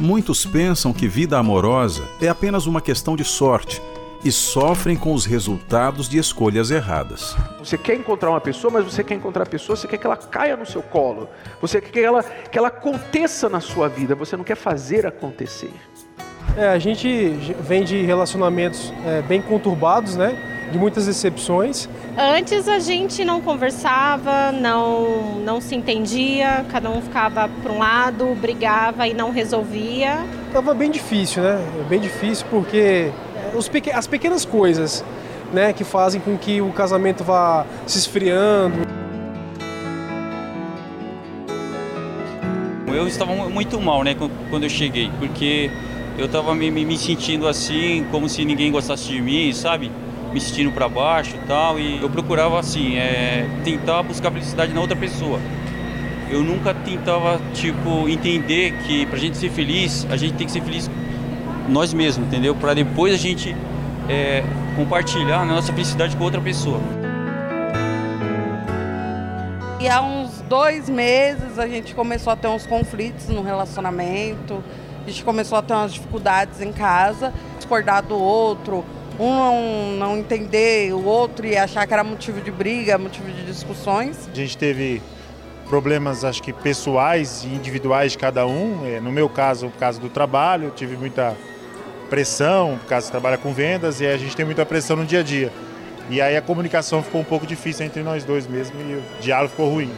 Muitos 0.00 0.46
pensam 0.46 0.94
que 0.94 1.06
vida 1.06 1.36
amorosa 1.36 2.02
é 2.22 2.28
apenas 2.28 2.64
uma 2.64 2.80
questão 2.80 3.14
de 3.14 3.22
sorte 3.22 3.82
e 4.24 4.32
sofrem 4.32 4.96
com 4.96 5.12
os 5.12 5.26
resultados 5.26 6.08
de 6.08 6.16
escolhas 6.16 6.70
erradas. 6.70 7.36
Você 7.58 7.76
quer 7.76 7.96
encontrar 7.96 8.30
uma 8.30 8.40
pessoa, 8.40 8.72
mas 8.72 8.86
você 8.86 9.04
quer 9.04 9.16
encontrar 9.16 9.42
a 9.42 9.46
pessoa, 9.46 9.76
você 9.76 9.86
quer 9.86 9.98
que 9.98 10.06
ela 10.06 10.16
caia 10.16 10.56
no 10.56 10.64
seu 10.64 10.82
colo. 10.82 11.28
Você 11.60 11.82
quer 11.82 11.90
que 11.90 12.00
ela, 12.00 12.22
que 12.22 12.56
ela 12.56 12.68
aconteça 12.68 13.50
na 13.50 13.60
sua 13.60 13.90
vida, 13.90 14.14
você 14.14 14.38
não 14.38 14.44
quer 14.44 14.56
fazer 14.56 15.06
acontecer. 15.06 15.72
É, 16.56 16.68
a 16.68 16.78
gente 16.78 17.28
vem 17.60 17.84
de 17.84 18.00
relacionamentos 18.00 18.90
é, 19.04 19.20
bem 19.20 19.42
conturbados, 19.42 20.16
né? 20.16 20.49
De 20.70 20.78
muitas 20.78 21.06
decepções. 21.06 21.88
Antes 22.16 22.68
a 22.68 22.78
gente 22.78 23.24
não 23.24 23.40
conversava, 23.40 24.52
não, 24.52 25.40
não 25.44 25.60
se 25.60 25.74
entendia, 25.74 26.64
cada 26.70 26.88
um 26.88 27.02
ficava 27.02 27.48
para 27.62 27.72
um 27.72 27.78
lado, 27.78 28.34
brigava 28.40 29.08
e 29.08 29.14
não 29.14 29.30
resolvia. 29.30 30.24
Tava 30.52 30.72
bem 30.74 30.90
difícil, 30.90 31.42
né? 31.42 31.58
Bem 31.88 32.00
difícil 32.00 32.46
porque 32.50 33.10
os 33.54 33.68
pequ 33.68 33.90
as 33.92 34.06
pequenas 34.06 34.44
coisas 34.44 35.04
né, 35.52 35.72
que 35.72 35.84
fazem 35.84 36.20
com 36.20 36.36
que 36.36 36.60
o 36.60 36.70
casamento 36.72 37.24
vá 37.24 37.66
se 37.86 37.98
esfriando. 37.98 38.86
Eu 42.86 43.06
estava 43.06 43.34
muito 43.48 43.80
mal, 43.80 44.02
né, 44.02 44.14
quando 44.50 44.64
eu 44.64 44.68
cheguei, 44.68 45.10
porque 45.18 45.70
eu 46.18 46.26
estava 46.26 46.54
me, 46.54 46.70
me, 46.70 46.98
sentindo 46.98 47.48
assim, 47.48 48.04
como 48.10 48.28
se 48.28 48.44
ninguém 48.44 48.70
gostasse 48.70 49.08
de 49.08 49.20
mim, 49.20 49.52
sabe? 49.52 49.90
Me 50.32 50.40
sentindo 50.40 50.70
para 50.70 50.88
baixo 50.88 51.34
e 51.36 51.46
tal, 51.46 51.78
e 51.78 52.00
eu 52.00 52.08
procurava 52.08 52.58
assim, 52.58 52.96
é, 52.96 53.48
tentar 53.64 54.02
buscar 54.02 54.30
felicidade 54.30 54.72
na 54.72 54.80
outra 54.80 54.96
pessoa. 54.96 55.40
Eu 56.30 56.44
nunca 56.44 56.72
tentava, 56.72 57.40
tipo, 57.52 58.08
entender 58.08 58.72
que 58.84 59.04
pra 59.06 59.18
gente 59.18 59.36
ser 59.36 59.50
feliz, 59.50 60.06
a 60.08 60.16
gente 60.16 60.34
tem 60.34 60.46
que 60.46 60.52
ser 60.52 60.62
feliz 60.62 60.88
nós 61.68 61.92
mesmos, 61.92 62.28
entendeu? 62.28 62.54
Para 62.54 62.74
depois 62.74 63.12
a 63.12 63.16
gente 63.16 63.56
é, 64.08 64.44
compartilhar 64.76 65.40
a 65.40 65.44
nossa 65.44 65.72
felicidade 65.72 66.16
com 66.16 66.24
outra 66.24 66.40
pessoa. 66.40 66.80
E 69.80 69.88
há 69.88 70.02
uns 70.02 70.40
dois 70.42 70.88
meses 70.88 71.58
a 71.58 71.66
gente 71.66 71.94
começou 71.94 72.32
a 72.32 72.36
ter 72.36 72.48
uns 72.48 72.66
conflitos 72.66 73.28
no 73.28 73.42
relacionamento, 73.42 74.62
a 75.06 75.10
gente 75.10 75.24
começou 75.24 75.56
a 75.56 75.62
ter 75.62 75.72
umas 75.72 75.94
dificuldades 75.94 76.60
em 76.60 76.70
casa, 76.70 77.32
discordar 77.56 78.02
do 78.02 78.14
outro, 78.14 78.84
um 79.20 79.34
não, 79.34 79.96
não 79.98 80.18
entender 80.18 80.94
o 80.94 81.04
outro 81.04 81.46
e 81.46 81.56
achar 81.56 81.86
que 81.86 81.92
era 81.92 82.02
motivo 82.02 82.40
de 82.40 82.50
briga, 82.50 82.96
motivo 82.96 83.30
de 83.30 83.44
discussões. 83.44 84.28
A 84.32 84.34
gente 84.34 84.56
teve 84.56 85.02
problemas, 85.68 86.24
acho 86.24 86.42
que 86.42 86.52
pessoais 86.52 87.44
e 87.44 87.48
individuais 87.48 88.12
de 88.12 88.18
cada 88.18 88.46
um. 88.46 88.86
É, 88.86 88.98
no 88.98 89.12
meu 89.12 89.28
caso, 89.28 89.66
o 89.66 89.70
caso 89.70 90.00
do 90.00 90.08
trabalho, 90.08 90.64
eu 90.64 90.70
tive 90.70 90.96
muita 90.96 91.36
pressão, 92.08 92.78
por 92.80 92.88
causa 92.88 93.06
que 93.06 93.12
trabalha 93.12 93.36
com 93.36 93.52
vendas 93.52 94.00
e 94.00 94.06
a 94.06 94.16
gente 94.16 94.34
tem 94.34 94.44
muita 94.44 94.64
pressão 94.64 94.96
no 94.96 95.04
dia 95.04 95.20
a 95.20 95.22
dia. 95.22 95.52
E 96.08 96.20
aí 96.20 96.36
a 96.36 96.42
comunicação 96.42 97.02
ficou 97.02 97.20
um 97.20 97.24
pouco 97.24 97.46
difícil 97.46 97.86
entre 97.86 98.02
nós 98.02 98.24
dois 98.24 98.46
mesmo 98.46 98.80
e 98.80 98.94
o 98.94 99.02
diálogo 99.20 99.50
ficou 99.50 99.70
ruim. 99.70 99.92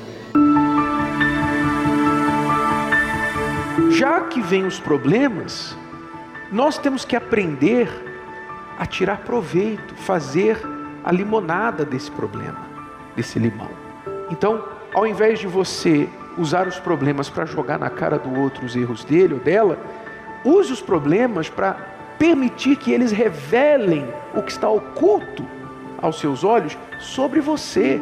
Já 3.93 4.21
que 4.23 4.43
vem 4.43 4.67
os 4.67 4.79
problemas, 4.81 5.77
nós 6.51 6.77
temos 6.77 7.05
que 7.05 7.17
aprender 7.17 8.12
a 8.79 8.87
tirar 8.87 9.19
proveito, 9.19 9.95
fazer 9.95 10.61
a 11.05 11.13
limonada 11.13 11.85
desse 11.85 12.11
problema, 12.11 12.61
desse 13.17 13.39
limão. 13.39 13.71
Então, 14.31 14.65
ao 14.95 15.07
invés 15.07 15.39
de 15.39 15.47
você 15.47 16.09
usar 16.39 16.67
os 16.67 16.79
problemas 16.79 17.29
para 17.29 17.45
jogar 17.45 17.79
na 17.79 17.91
cara 17.91 18.19
do 18.19 18.41
outro 18.41 18.65
os 18.65 18.75
erros 18.75 19.05
dele 19.05 19.35
ou 19.35 19.41
dela, 19.41 19.79
use 20.45 20.73
os 20.73 20.81
problemas 20.81 21.49
para 21.49 21.75
permitir 22.19 22.77
que 22.77 22.93
eles 22.93 23.11
revelem 23.11 24.07
o 24.35 24.43
que 24.43 24.53
está 24.53 24.69
oculto 24.69 25.45
aos 26.01 26.19
seus 26.19 26.45
olhos 26.45 26.77
sobre 26.99 27.41
você. 27.41 28.01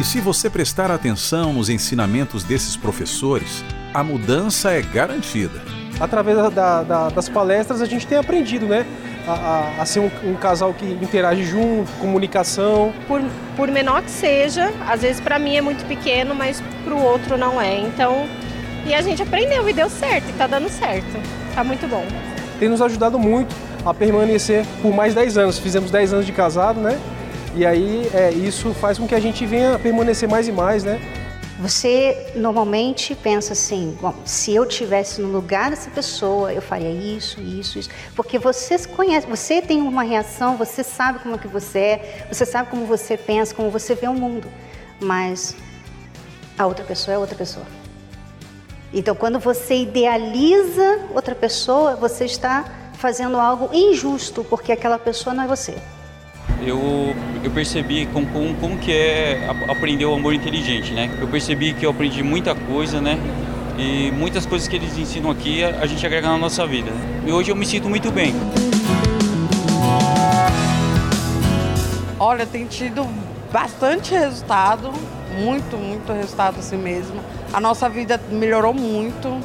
E 0.00 0.04
se 0.04 0.18
você 0.18 0.48
prestar 0.48 0.90
atenção 0.90 1.52
nos 1.52 1.68
ensinamentos 1.68 2.42
desses 2.42 2.74
professores, 2.74 3.62
a 3.92 4.02
mudança 4.02 4.70
é 4.70 4.80
garantida. 4.80 5.60
Através 6.00 6.38
da, 6.54 6.82
da, 6.82 7.08
das 7.10 7.28
palestras 7.28 7.82
a 7.82 7.84
gente 7.84 8.06
tem 8.06 8.16
aprendido, 8.16 8.64
né? 8.64 8.86
a, 9.26 9.32
a, 9.32 9.82
a 9.82 9.84
ser 9.84 10.00
um, 10.00 10.10
um, 10.24 10.34
casal 10.36 10.72
que 10.72 10.86
interage 10.86 11.44
junto, 11.44 11.92
comunicação. 12.00 12.94
Por, 13.06 13.20
por 13.54 13.70
menor 13.70 14.00
que 14.00 14.10
seja, 14.10 14.72
às 14.88 15.02
vezes 15.02 15.20
para 15.20 15.38
mim 15.38 15.56
é 15.56 15.60
muito 15.60 15.84
pequeno, 15.86 16.34
mas 16.34 16.62
para 16.82 16.94
o 16.94 17.02
outro 17.02 17.36
não 17.36 17.60
é. 17.60 17.78
Então, 17.80 18.26
e 18.86 18.94
a 18.94 19.02
gente 19.02 19.22
aprendeu 19.22 19.68
e 19.68 19.72
deu 19.74 19.90
certo, 19.90 20.30
e 20.30 20.32
tá 20.32 20.46
dando 20.46 20.70
certo. 20.70 21.20
Tá 21.54 21.62
muito 21.62 21.86
bom. 21.86 22.06
Tem 22.58 22.70
nos 22.70 22.80
ajudado 22.80 23.18
muito 23.18 23.54
a 23.84 23.92
permanecer 23.92 24.64
por 24.80 24.94
mais 24.94 25.14
10 25.14 25.36
anos. 25.36 25.58
Fizemos 25.58 25.90
10 25.90 26.14
anos 26.14 26.24
de 26.24 26.32
casado, 26.32 26.80
né? 26.80 26.98
E 27.54 27.66
aí 27.66 28.08
é, 28.14 28.30
isso 28.30 28.72
faz 28.74 28.98
com 28.98 29.08
que 29.08 29.14
a 29.14 29.20
gente 29.20 29.44
venha 29.44 29.78
permanecer 29.78 30.28
mais 30.28 30.46
e 30.46 30.52
mais, 30.52 30.84
né? 30.84 31.00
Você 31.58 32.32
normalmente 32.36 33.14
pensa 33.14 33.52
assim, 33.52 33.98
bom, 34.00 34.14
se 34.24 34.54
eu 34.54 34.64
tivesse 34.64 35.20
no 35.20 35.28
lugar 35.28 35.68
dessa 35.68 35.90
pessoa, 35.90 36.50
eu 36.52 36.62
faria 36.62 36.90
isso, 36.90 37.38
isso, 37.40 37.78
isso, 37.78 37.90
porque 38.16 38.38
você 38.38 38.78
se 38.78 38.88
conhece, 38.88 39.26
você 39.26 39.60
tem 39.60 39.82
uma 39.82 40.02
reação, 40.02 40.56
você 40.56 40.82
sabe 40.82 41.18
como 41.18 41.34
é 41.34 41.38
que 41.38 41.48
você 41.48 41.78
é, 41.78 42.26
você 42.32 42.46
sabe 42.46 42.70
como 42.70 42.86
você 42.86 43.14
pensa, 43.14 43.54
como 43.54 43.68
você 43.68 43.94
vê 43.94 44.08
o 44.08 44.14
mundo, 44.14 44.48
mas 44.98 45.54
a 46.56 46.66
outra 46.66 46.84
pessoa 46.84 47.16
é 47.16 47.18
outra 47.18 47.36
pessoa. 47.36 47.66
Então, 48.90 49.14
quando 49.14 49.38
você 49.38 49.82
idealiza 49.82 51.00
outra 51.14 51.34
pessoa, 51.34 51.94
você 51.94 52.24
está 52.24 52.64
fazendo 52.94 53.36
algo 53.36 53.68
injusto, 53.74 54.42
porque 54.44 54.72
aquela 54.72 54.98
pessoa 54.98 55.34
não 55.34 55.44
é 55.44 55.46
você 55.46 55.76
eu, 56.66 57.14
eu 57.42 57.50
percebi 57.50 58.06
como, 58.06 58.26
como, 58.56 58.78
que 58.78 58.92
é 58.92 59.48
aprender 59.68 60.04
o 60.04 60.14
amor 60.14 60.34
inteligente, 60.34 60.92
né? 60.92 61.10
Eu 61.20 61.28
percebi 61.28 61.72
que 61.72 61.86
eu 61.86 61.90
aprendi 61.90 62.22
muita 62.22 62.54
coisa, 62.54 63.00
né? 63.00 63.18
E 63.78 64.10
muitas 64.10 64.44
coisas 64.44 64.68
que 64.68 64.76
eles 64.76 64.96
ensinam 64.98 65.30
aqui 65.30 65.64
a, 65.64 65.80
a 65.80 65.86
gente 65.86 66.04
agrega 66.04 66.28
na 66.28 66.38
nossa 66.38 66.66
vida. 66.66 66.90
E 67.26 67.32
hoje 67.32 67.50
eu 67.50 67.56
me 67.56 67.64
sinto 67.64 67.88
muito 67.88 68.10
bem. 68.10 68.34
Olha, 72.18 72.44
tem 72.44 72.66
tido 72.66 73.06
bastante 73.50 74.12
resultado, 74.12 74.92
muito, 75.42 75.76
muito 75.78 76.12
resultado 76.12 76.58
assim 76.58 76.76
mesmo. 76.76 77.20
A 77.52 77.60
nossa 77.60 77.88
vida 77.88 78.20
melhorou 78.30 78.74
muito, 78.74 79.40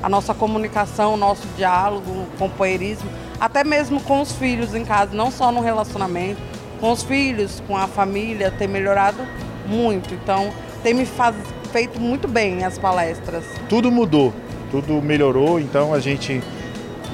a 0.00 0.08
nossa 0.08 0.32
comunicação, 0.32 1.14
o 1.14 1.16
nosso 1.16 1.46
diálogo, 1.56 2.10
o 2.10 2.26
companheirismo, 2.38 3.10
até 3.40 3.64
mesmo 3.64 4.00
com 4.00 4.20
os 4.20 4.32
filhos 4.32 4.74
em 4.74 4.84
casa, 4.84 5.14
não 5.14 5.30
só 5.30 5.50
no 5.50 5.60
relacionamento 5.60 6.49
com 6.80 6.90
os 6.90 7.02
filhos, 7.02 7.62
com 7.66 7.76
a 7.76 7.86
família, 7.86 8.50
tem 8.50 8.66
melhorado 8.66 9.18
muito. 9.66 10.14
Então, 10.14 10.50
tem 10.82 10.94
me 10.94 11.04
faz, 11.04 11.36
feito 11.70 12.00
muito 12.00 12.26
bem 12.26 12.64
as 12.64 12.78
palestras. 12.78 13.44
Tudo 13.68 13.90
mudou, 13.90 14.32
tudo 14.70 15.00
melhorou, 15.02 15.60
então 15.60 15.92
a 15.92 16.00
gente 16.00 16.42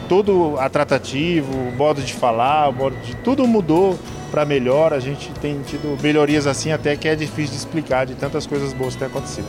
todo 0.08 0.56
a 0.58 0.68
tratativo, 0.68 1.52
o 1.52 1.72
modo 1.76 2.00
de 2.00 2.14
falar, 2.14 2.68
o 2.68 2.72
modo 2.72 2.96
de 3.02 3.16
tudo 3.16 3.46
mudou 3.46 3.98
para 4.30 4.44
melhor. 4.44 4.92
A 4.92 5.00
gente 5.00 5.30
tem 5.40 5.60
tido 5.62 6.00
melhorias 6.00 6.46
assim 6.46 6.70
até 6.70 6.96
que 6.96 7.08
é 7.08 7.16
difícil 7.16 7.52
de 7.52 7.56
explicar 7.56 8.06
de 8.06 8.14
tantas 8.14 8.46
coisas 8.46 8.72
boas 8.72 8.94
que 8.94 9.00
têm 9.00 9.08
acontecido. 9.08 9.46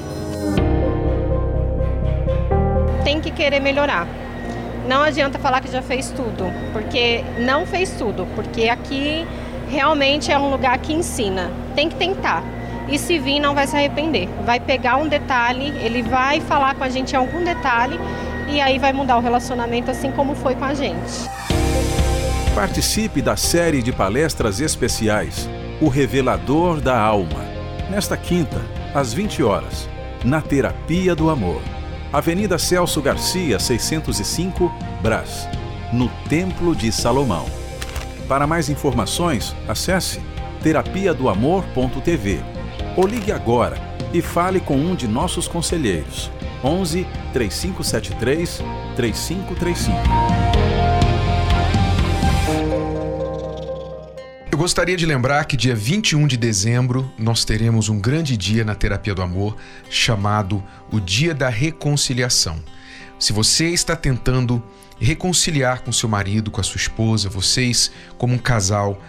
Tem 3.03 3.21
que 3.21 3.31
querer 3.31 3.59
melhorar. 3.59 4.07
Não 4.87 5.03
adianta 5.03 5.37
falar 5.37 5.61
que 5.61 5.69
já 5.69 5.81
fez 5.81 6.11
tudo, 6.11 6.45
porque 6.71 7.23
não 7.39 7.65
fez 7.65 7.91
tudo, 7.91 8.25
porque 8.35 8.69
aqui 8.69 9.27
realmente 9.69 10.31
é 10.31 10.37
um 10.37 10.49
lugar 10.49 10.77
que 10.79 10.93
ensina. 10.93 11.51
Tem 11.75 11.89
que 11.89 11.95
tentar. 11.95 12.43
E 12.89 12.97
se 12.97 13.19
vir, 13.19 13.39
não 13.39 13.53
vai 13.53 13.67
se 13.67 13.75
arrepender. 13.75 14.29
Vai 14.45 14.59
pegar 14.59 14.97
um 14.97 15.07
detalhe, 15.07 15.73
ele 15.83 16.01
vai 16.01 16.39
falar 16.39 16.75
com 16.75 16.83
a 16.83 16.89
gente 16.89 17.13
em 17.13 17.15
algum 17.17 17.43
detalhe 17.43 17.99
e 18.49 18.61
aí 18.61 18.79
vai 18.79 18.93
mudar 18.93 19.17
o 19.17 19.21
relacionamento 19.21 19.91
assim 19.91 20.11
como 20.11 20.35
foi 20.35 20.55
com 20.55 20.63
a 20.63 20.73
gente. 20.73 21.29
Participe 22.55 23.21
da 23.21 23.35
série 23.35 23.83
de 23.83 23.91
palestras 23.91 24.59
especiais 24.59 25.47
O 25.79 25.89
Revelador 25.89 26.81
da 26.81 26.99
Alma. 26.99 27.45
Nesta 27.89 28.17
quinta, 28.17 28.59
às 28.95 29.13
20 29.13 29.43
horas, 29.43 29.87
na 30.23 30.41
Terapia 30.41 31.13
do 31.13 31.29
Amor. 31.29 31.61
Avenida 32.11 32.57
Celso 32.57 33.01
Garcia, 33.01 33.59
605, 33.59 34.73
Brás, 35.01 35.47
no 35.91 36.09
Templo 36.29 36.75
de 36.75 36.91
Salomão. 36.91 37.45
Para 38.27 38.45
mais 38.45 38.67
informações, 38.67 39.55
acesse 39.69 40.19
terapia 40.61 41.13
do 41.13 41.29
amor.tv 41.29 42.41
ou 42.97 43.07
ligue 43.07 43.31
agora 43.31 43.77
e 44.13 44.21
fale 44.21 44.59
com 44.59 44.75
um 44.75 44.95
de 44.95 45.07
nossos 45.07 45.47
conselheiros. 45.47 46.29
11 46.61 47.07
3573 47.31 48.61
3535. 48.95 49.97
Eu 54.51 54.57
gostaria 54.57 54.97
de 54.97 55.05
lembrar 55.05 55.45
que 55.45 55.55
dia 55.55 55.75
21 55.75 56.27
de 56.27 56.35
dezembro 56.35 57.09
nós 57.17 57.45
teremos 57.45 57.87
um 57.87 57.99
grande 57.99 58.35
dia 58.35 58.65
na 58.65 58.75
Terapia 58.75 59.15
do 59.15 59.21
Amor 59.21 59.55
chamado 59.89 60.61
o 60.91 60.99
Dia 60.99 61.33
da 61.33 61.47
Reconciliação. 61.47 62.57
Se 63.19 63.33
você 63.33 63.69
está 63.69 63.95
tentando 63.95 64.63
reconciliar 64.99 65.81
com 65.81 65.91
seu 65.91 66.07
marido, 66.07 66.51
com 66.51 66.61
a 66.61 66.63
sua 66.63 66.77
esposa, 66.77 67.29
vocês, 67.29 67.91
como 68.17 68.33
um 68.33 68.37
casal, 68.37 69.01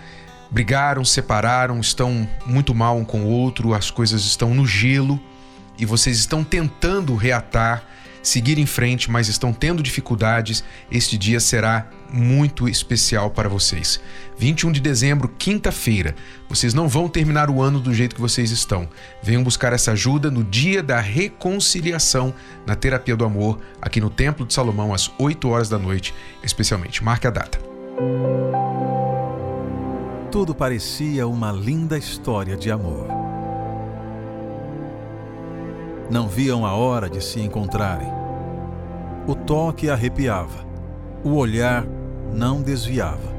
brigaram, 0.50 1.04
separaram, 1.04 1.78
estão 1.80 2.28
muito 2.46 2.74
mal 2.74 2.96
um 2.96 3.04
com 3.04 3.22
o 3.22 3.28
outro, 3.28 3.74
as 3.74 3.90
coisas 3.90 4.22
estão 4.22 4.54
no 4.54 4.66
gelo 4.66 5.20
e 5.78 5.84
vocês 5.84 6.18
estão 6.18 6.42
tentando 6.42 7.14
reatar, 7.14 7.84
seguir 8.22 8.58
em 8.58 8.66
frente, 8.66 9.10
mas 9.10 9.28
estão 9.28 9.52
tendo 9.52 9.82
dificuldades, 9.82 10.64
este 10.90 11.16
dia 11.18 11.38
será 11.38 11.88
muito 12.12 12.68
especial 12.68 13.30
para 13.30 13.48
vocês. 13.48 14.00
21 14.38 14.72
de 14.72 14.80
dezembro, 14.80 15.28
quinta-feira. 15.38 16.14
Vocês 16.48 16.72
não 16.72 16.88
vão 16.88 17.08
terminar 17.08 17.50
o 17.50 17.60
ano 17.60 17.80
do 17.80 17.92
jeito 17.92 18.14
que 18.14 18.20
vocês 18.20 18.50
estão. 18.50 18.88
Venham 19.22 19.42
buscar 19.42 19.72
essa 19.72 19.92
ajuda 19.92 20.30
no 20.30 20.44
dia 20.44 20.82
da 20.82 21.00
reconciliação 21.00 22.32
na 22.64 22.76
Terapia 22.76 23.16
do 23.16 23.24
Amor, 23.24 23.58
aqui 23.82 24.00
no 24.00 24.10
Templo 24.10 24.46
de 24.46 24.54
Salomão, 24.54 24.94
às 24.94 25.10
8 25.18 25.48
horas 25.48 25.68
da 25.68 25.78
noite, 25.78 26.14
especialmente. 26.42 27.02
Marque 27.02 27.26
a 27.26 27.30
data. 27.30 27.58
Tudo 30.30 30.54
parecia 30.54 31.26
uma 31.26 31.50
linda 31.50 31.98
história 31.98 32.56
de 32.56 32.70
amor. 32.70 33.08
Não 36.10 36.28
viam 36.28 36.64
a 36.64 36.74
hora 36.74 37.08
de 37.08 37.22
se 37.22 37.40
encontrarem. 37.40 38.08
O 39.26 39.34
toque 39.34 39.90
arrepiava, 39.90 40.64
o 41.22 41.34
olhar 41.34 41.84
não 42.32 42.62
desviava. 42.62 43.36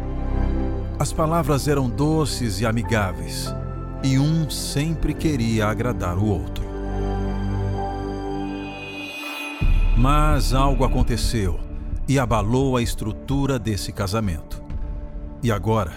As 0.99 1.13
palavras 1.13 1.67
eram 1.67 1.89
doces 1.89 2.59
e 2.59 2.65
amigáveis, 2.65 3.53
e 4.03 4.19
um 4.19 4.49
sempre 4.49 5.13
queria 5.13 5.67
agradar 5.67 6.17
o 6.17 6.25
outro. 6.25 6.63
Mas 9.97 10.53
algo 10.53 10.83
aconteceu 10.83 11.59
e 12.07 12.17
abalou 12.17 12.77
a 12.77 12.81
estrutura 12.81 13.59
desse 13.59 13.91
casamento. 13.91 14.63
E 15.43 15.51
agora, 15.51 15.93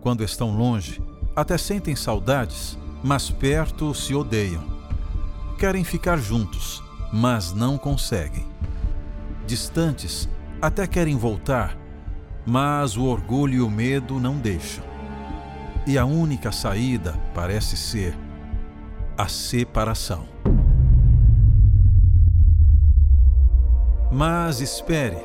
quando 0.00 0.24
estão 0.24 0.56
longe, 0.56 1.02
até 1.36 1.56
sentem 1.56 1.94
saudades, 1.94 2.78
mas 3.02 3.30
perto 3.30 3.94
se 3.94 4.14
odeiam 4.14 4.72
querem 5.62 5.84
ficar 5.84 6.18
juntos, 6.18 6.82
mas 7.12 7.52
não 7.52 7.78
conseguem. 7.78 8.44
Distantes, 9.46 10.28
até 10.60 10.88
querem 10.88 11.16
voltar, 11.16 11.76
mas 12.46 12.96
o 12.96 13.04
orgulho 13.04 13.54
e 13.54 13.60
o 13.60 13.70
medo 13.70 14.18
não 14.18 14.36
deixam. 14.36 14.84
E 15.86 15.98
a 15.98 16.04
única 16.04 16.52
saída 16.52 17.14
parece 17.34 17.76
ser 17.76 18.16
a 19.16 19.28
separação. 19.28 20.26
Mas 24.10 24.60
espere, 24.60 25.18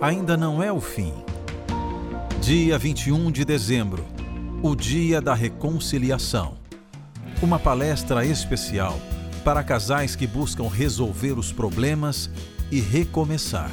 ainda 0.00 0.36
não 0.36 0.62
é 0.62 0.72
o 0.72 0.80
fim. 0.80 1.12
Dia 2.40 2.78
21 2.78 3.30
de 3.30 3.44
dezembro, 3.44 4.04
o 4.62 4.74
dia 4.74 5.20
da 5.20 5.34
reconciliação. 5.34 6.56
Uma 7.42 7.58
palestra 7.58 8.24
especial 8.24 8.98
para 9.44 9.62
casais 9.62 10.16
que 10.16 10.26
buscam 10.26 10.68
resolver 10.68 11.38
os 11.38 11.52
problemas 11.52 12.30
e 12.70 12.80
recomeçar. 12.80 13.70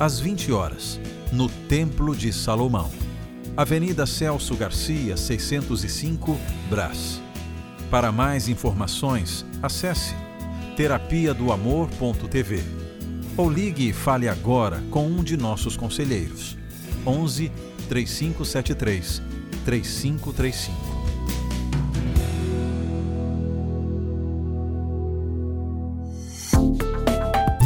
Às 0.00 0.20
20 0.20 0.52
horas, 0.52 1.00
no 1.32 1.48
Templo 1.48 2.16
de 2.16 2.32
Salomão, 2.32 2.90
Avenida 3.56 4.06
Celso 4.06 4.54
Garcia, 4.56 5.16
605, 5.16 6.38
Brás. 6.70 7.20
Para 7.90 8.12
mais 8.12 8.48
informações, 8.48 9.44
acesse 9.62 10.14
terapia 10.76 11.34
do 11.34 11.52
amor.tv 11.52 12.62
ou 13.36 13.50
ligue 13.50 13.88
e 13.88 13.92
fale 13.92 14.28
agora 14.28 14.82
com 14.90 15.06
um 15.06 15.22
de 15.22 15.36
nossos 15.36 15.76
conselheiros. 15.76 16.56
11 17.06 17.50
3573 17.88 19.22
3535. 19.64 20.87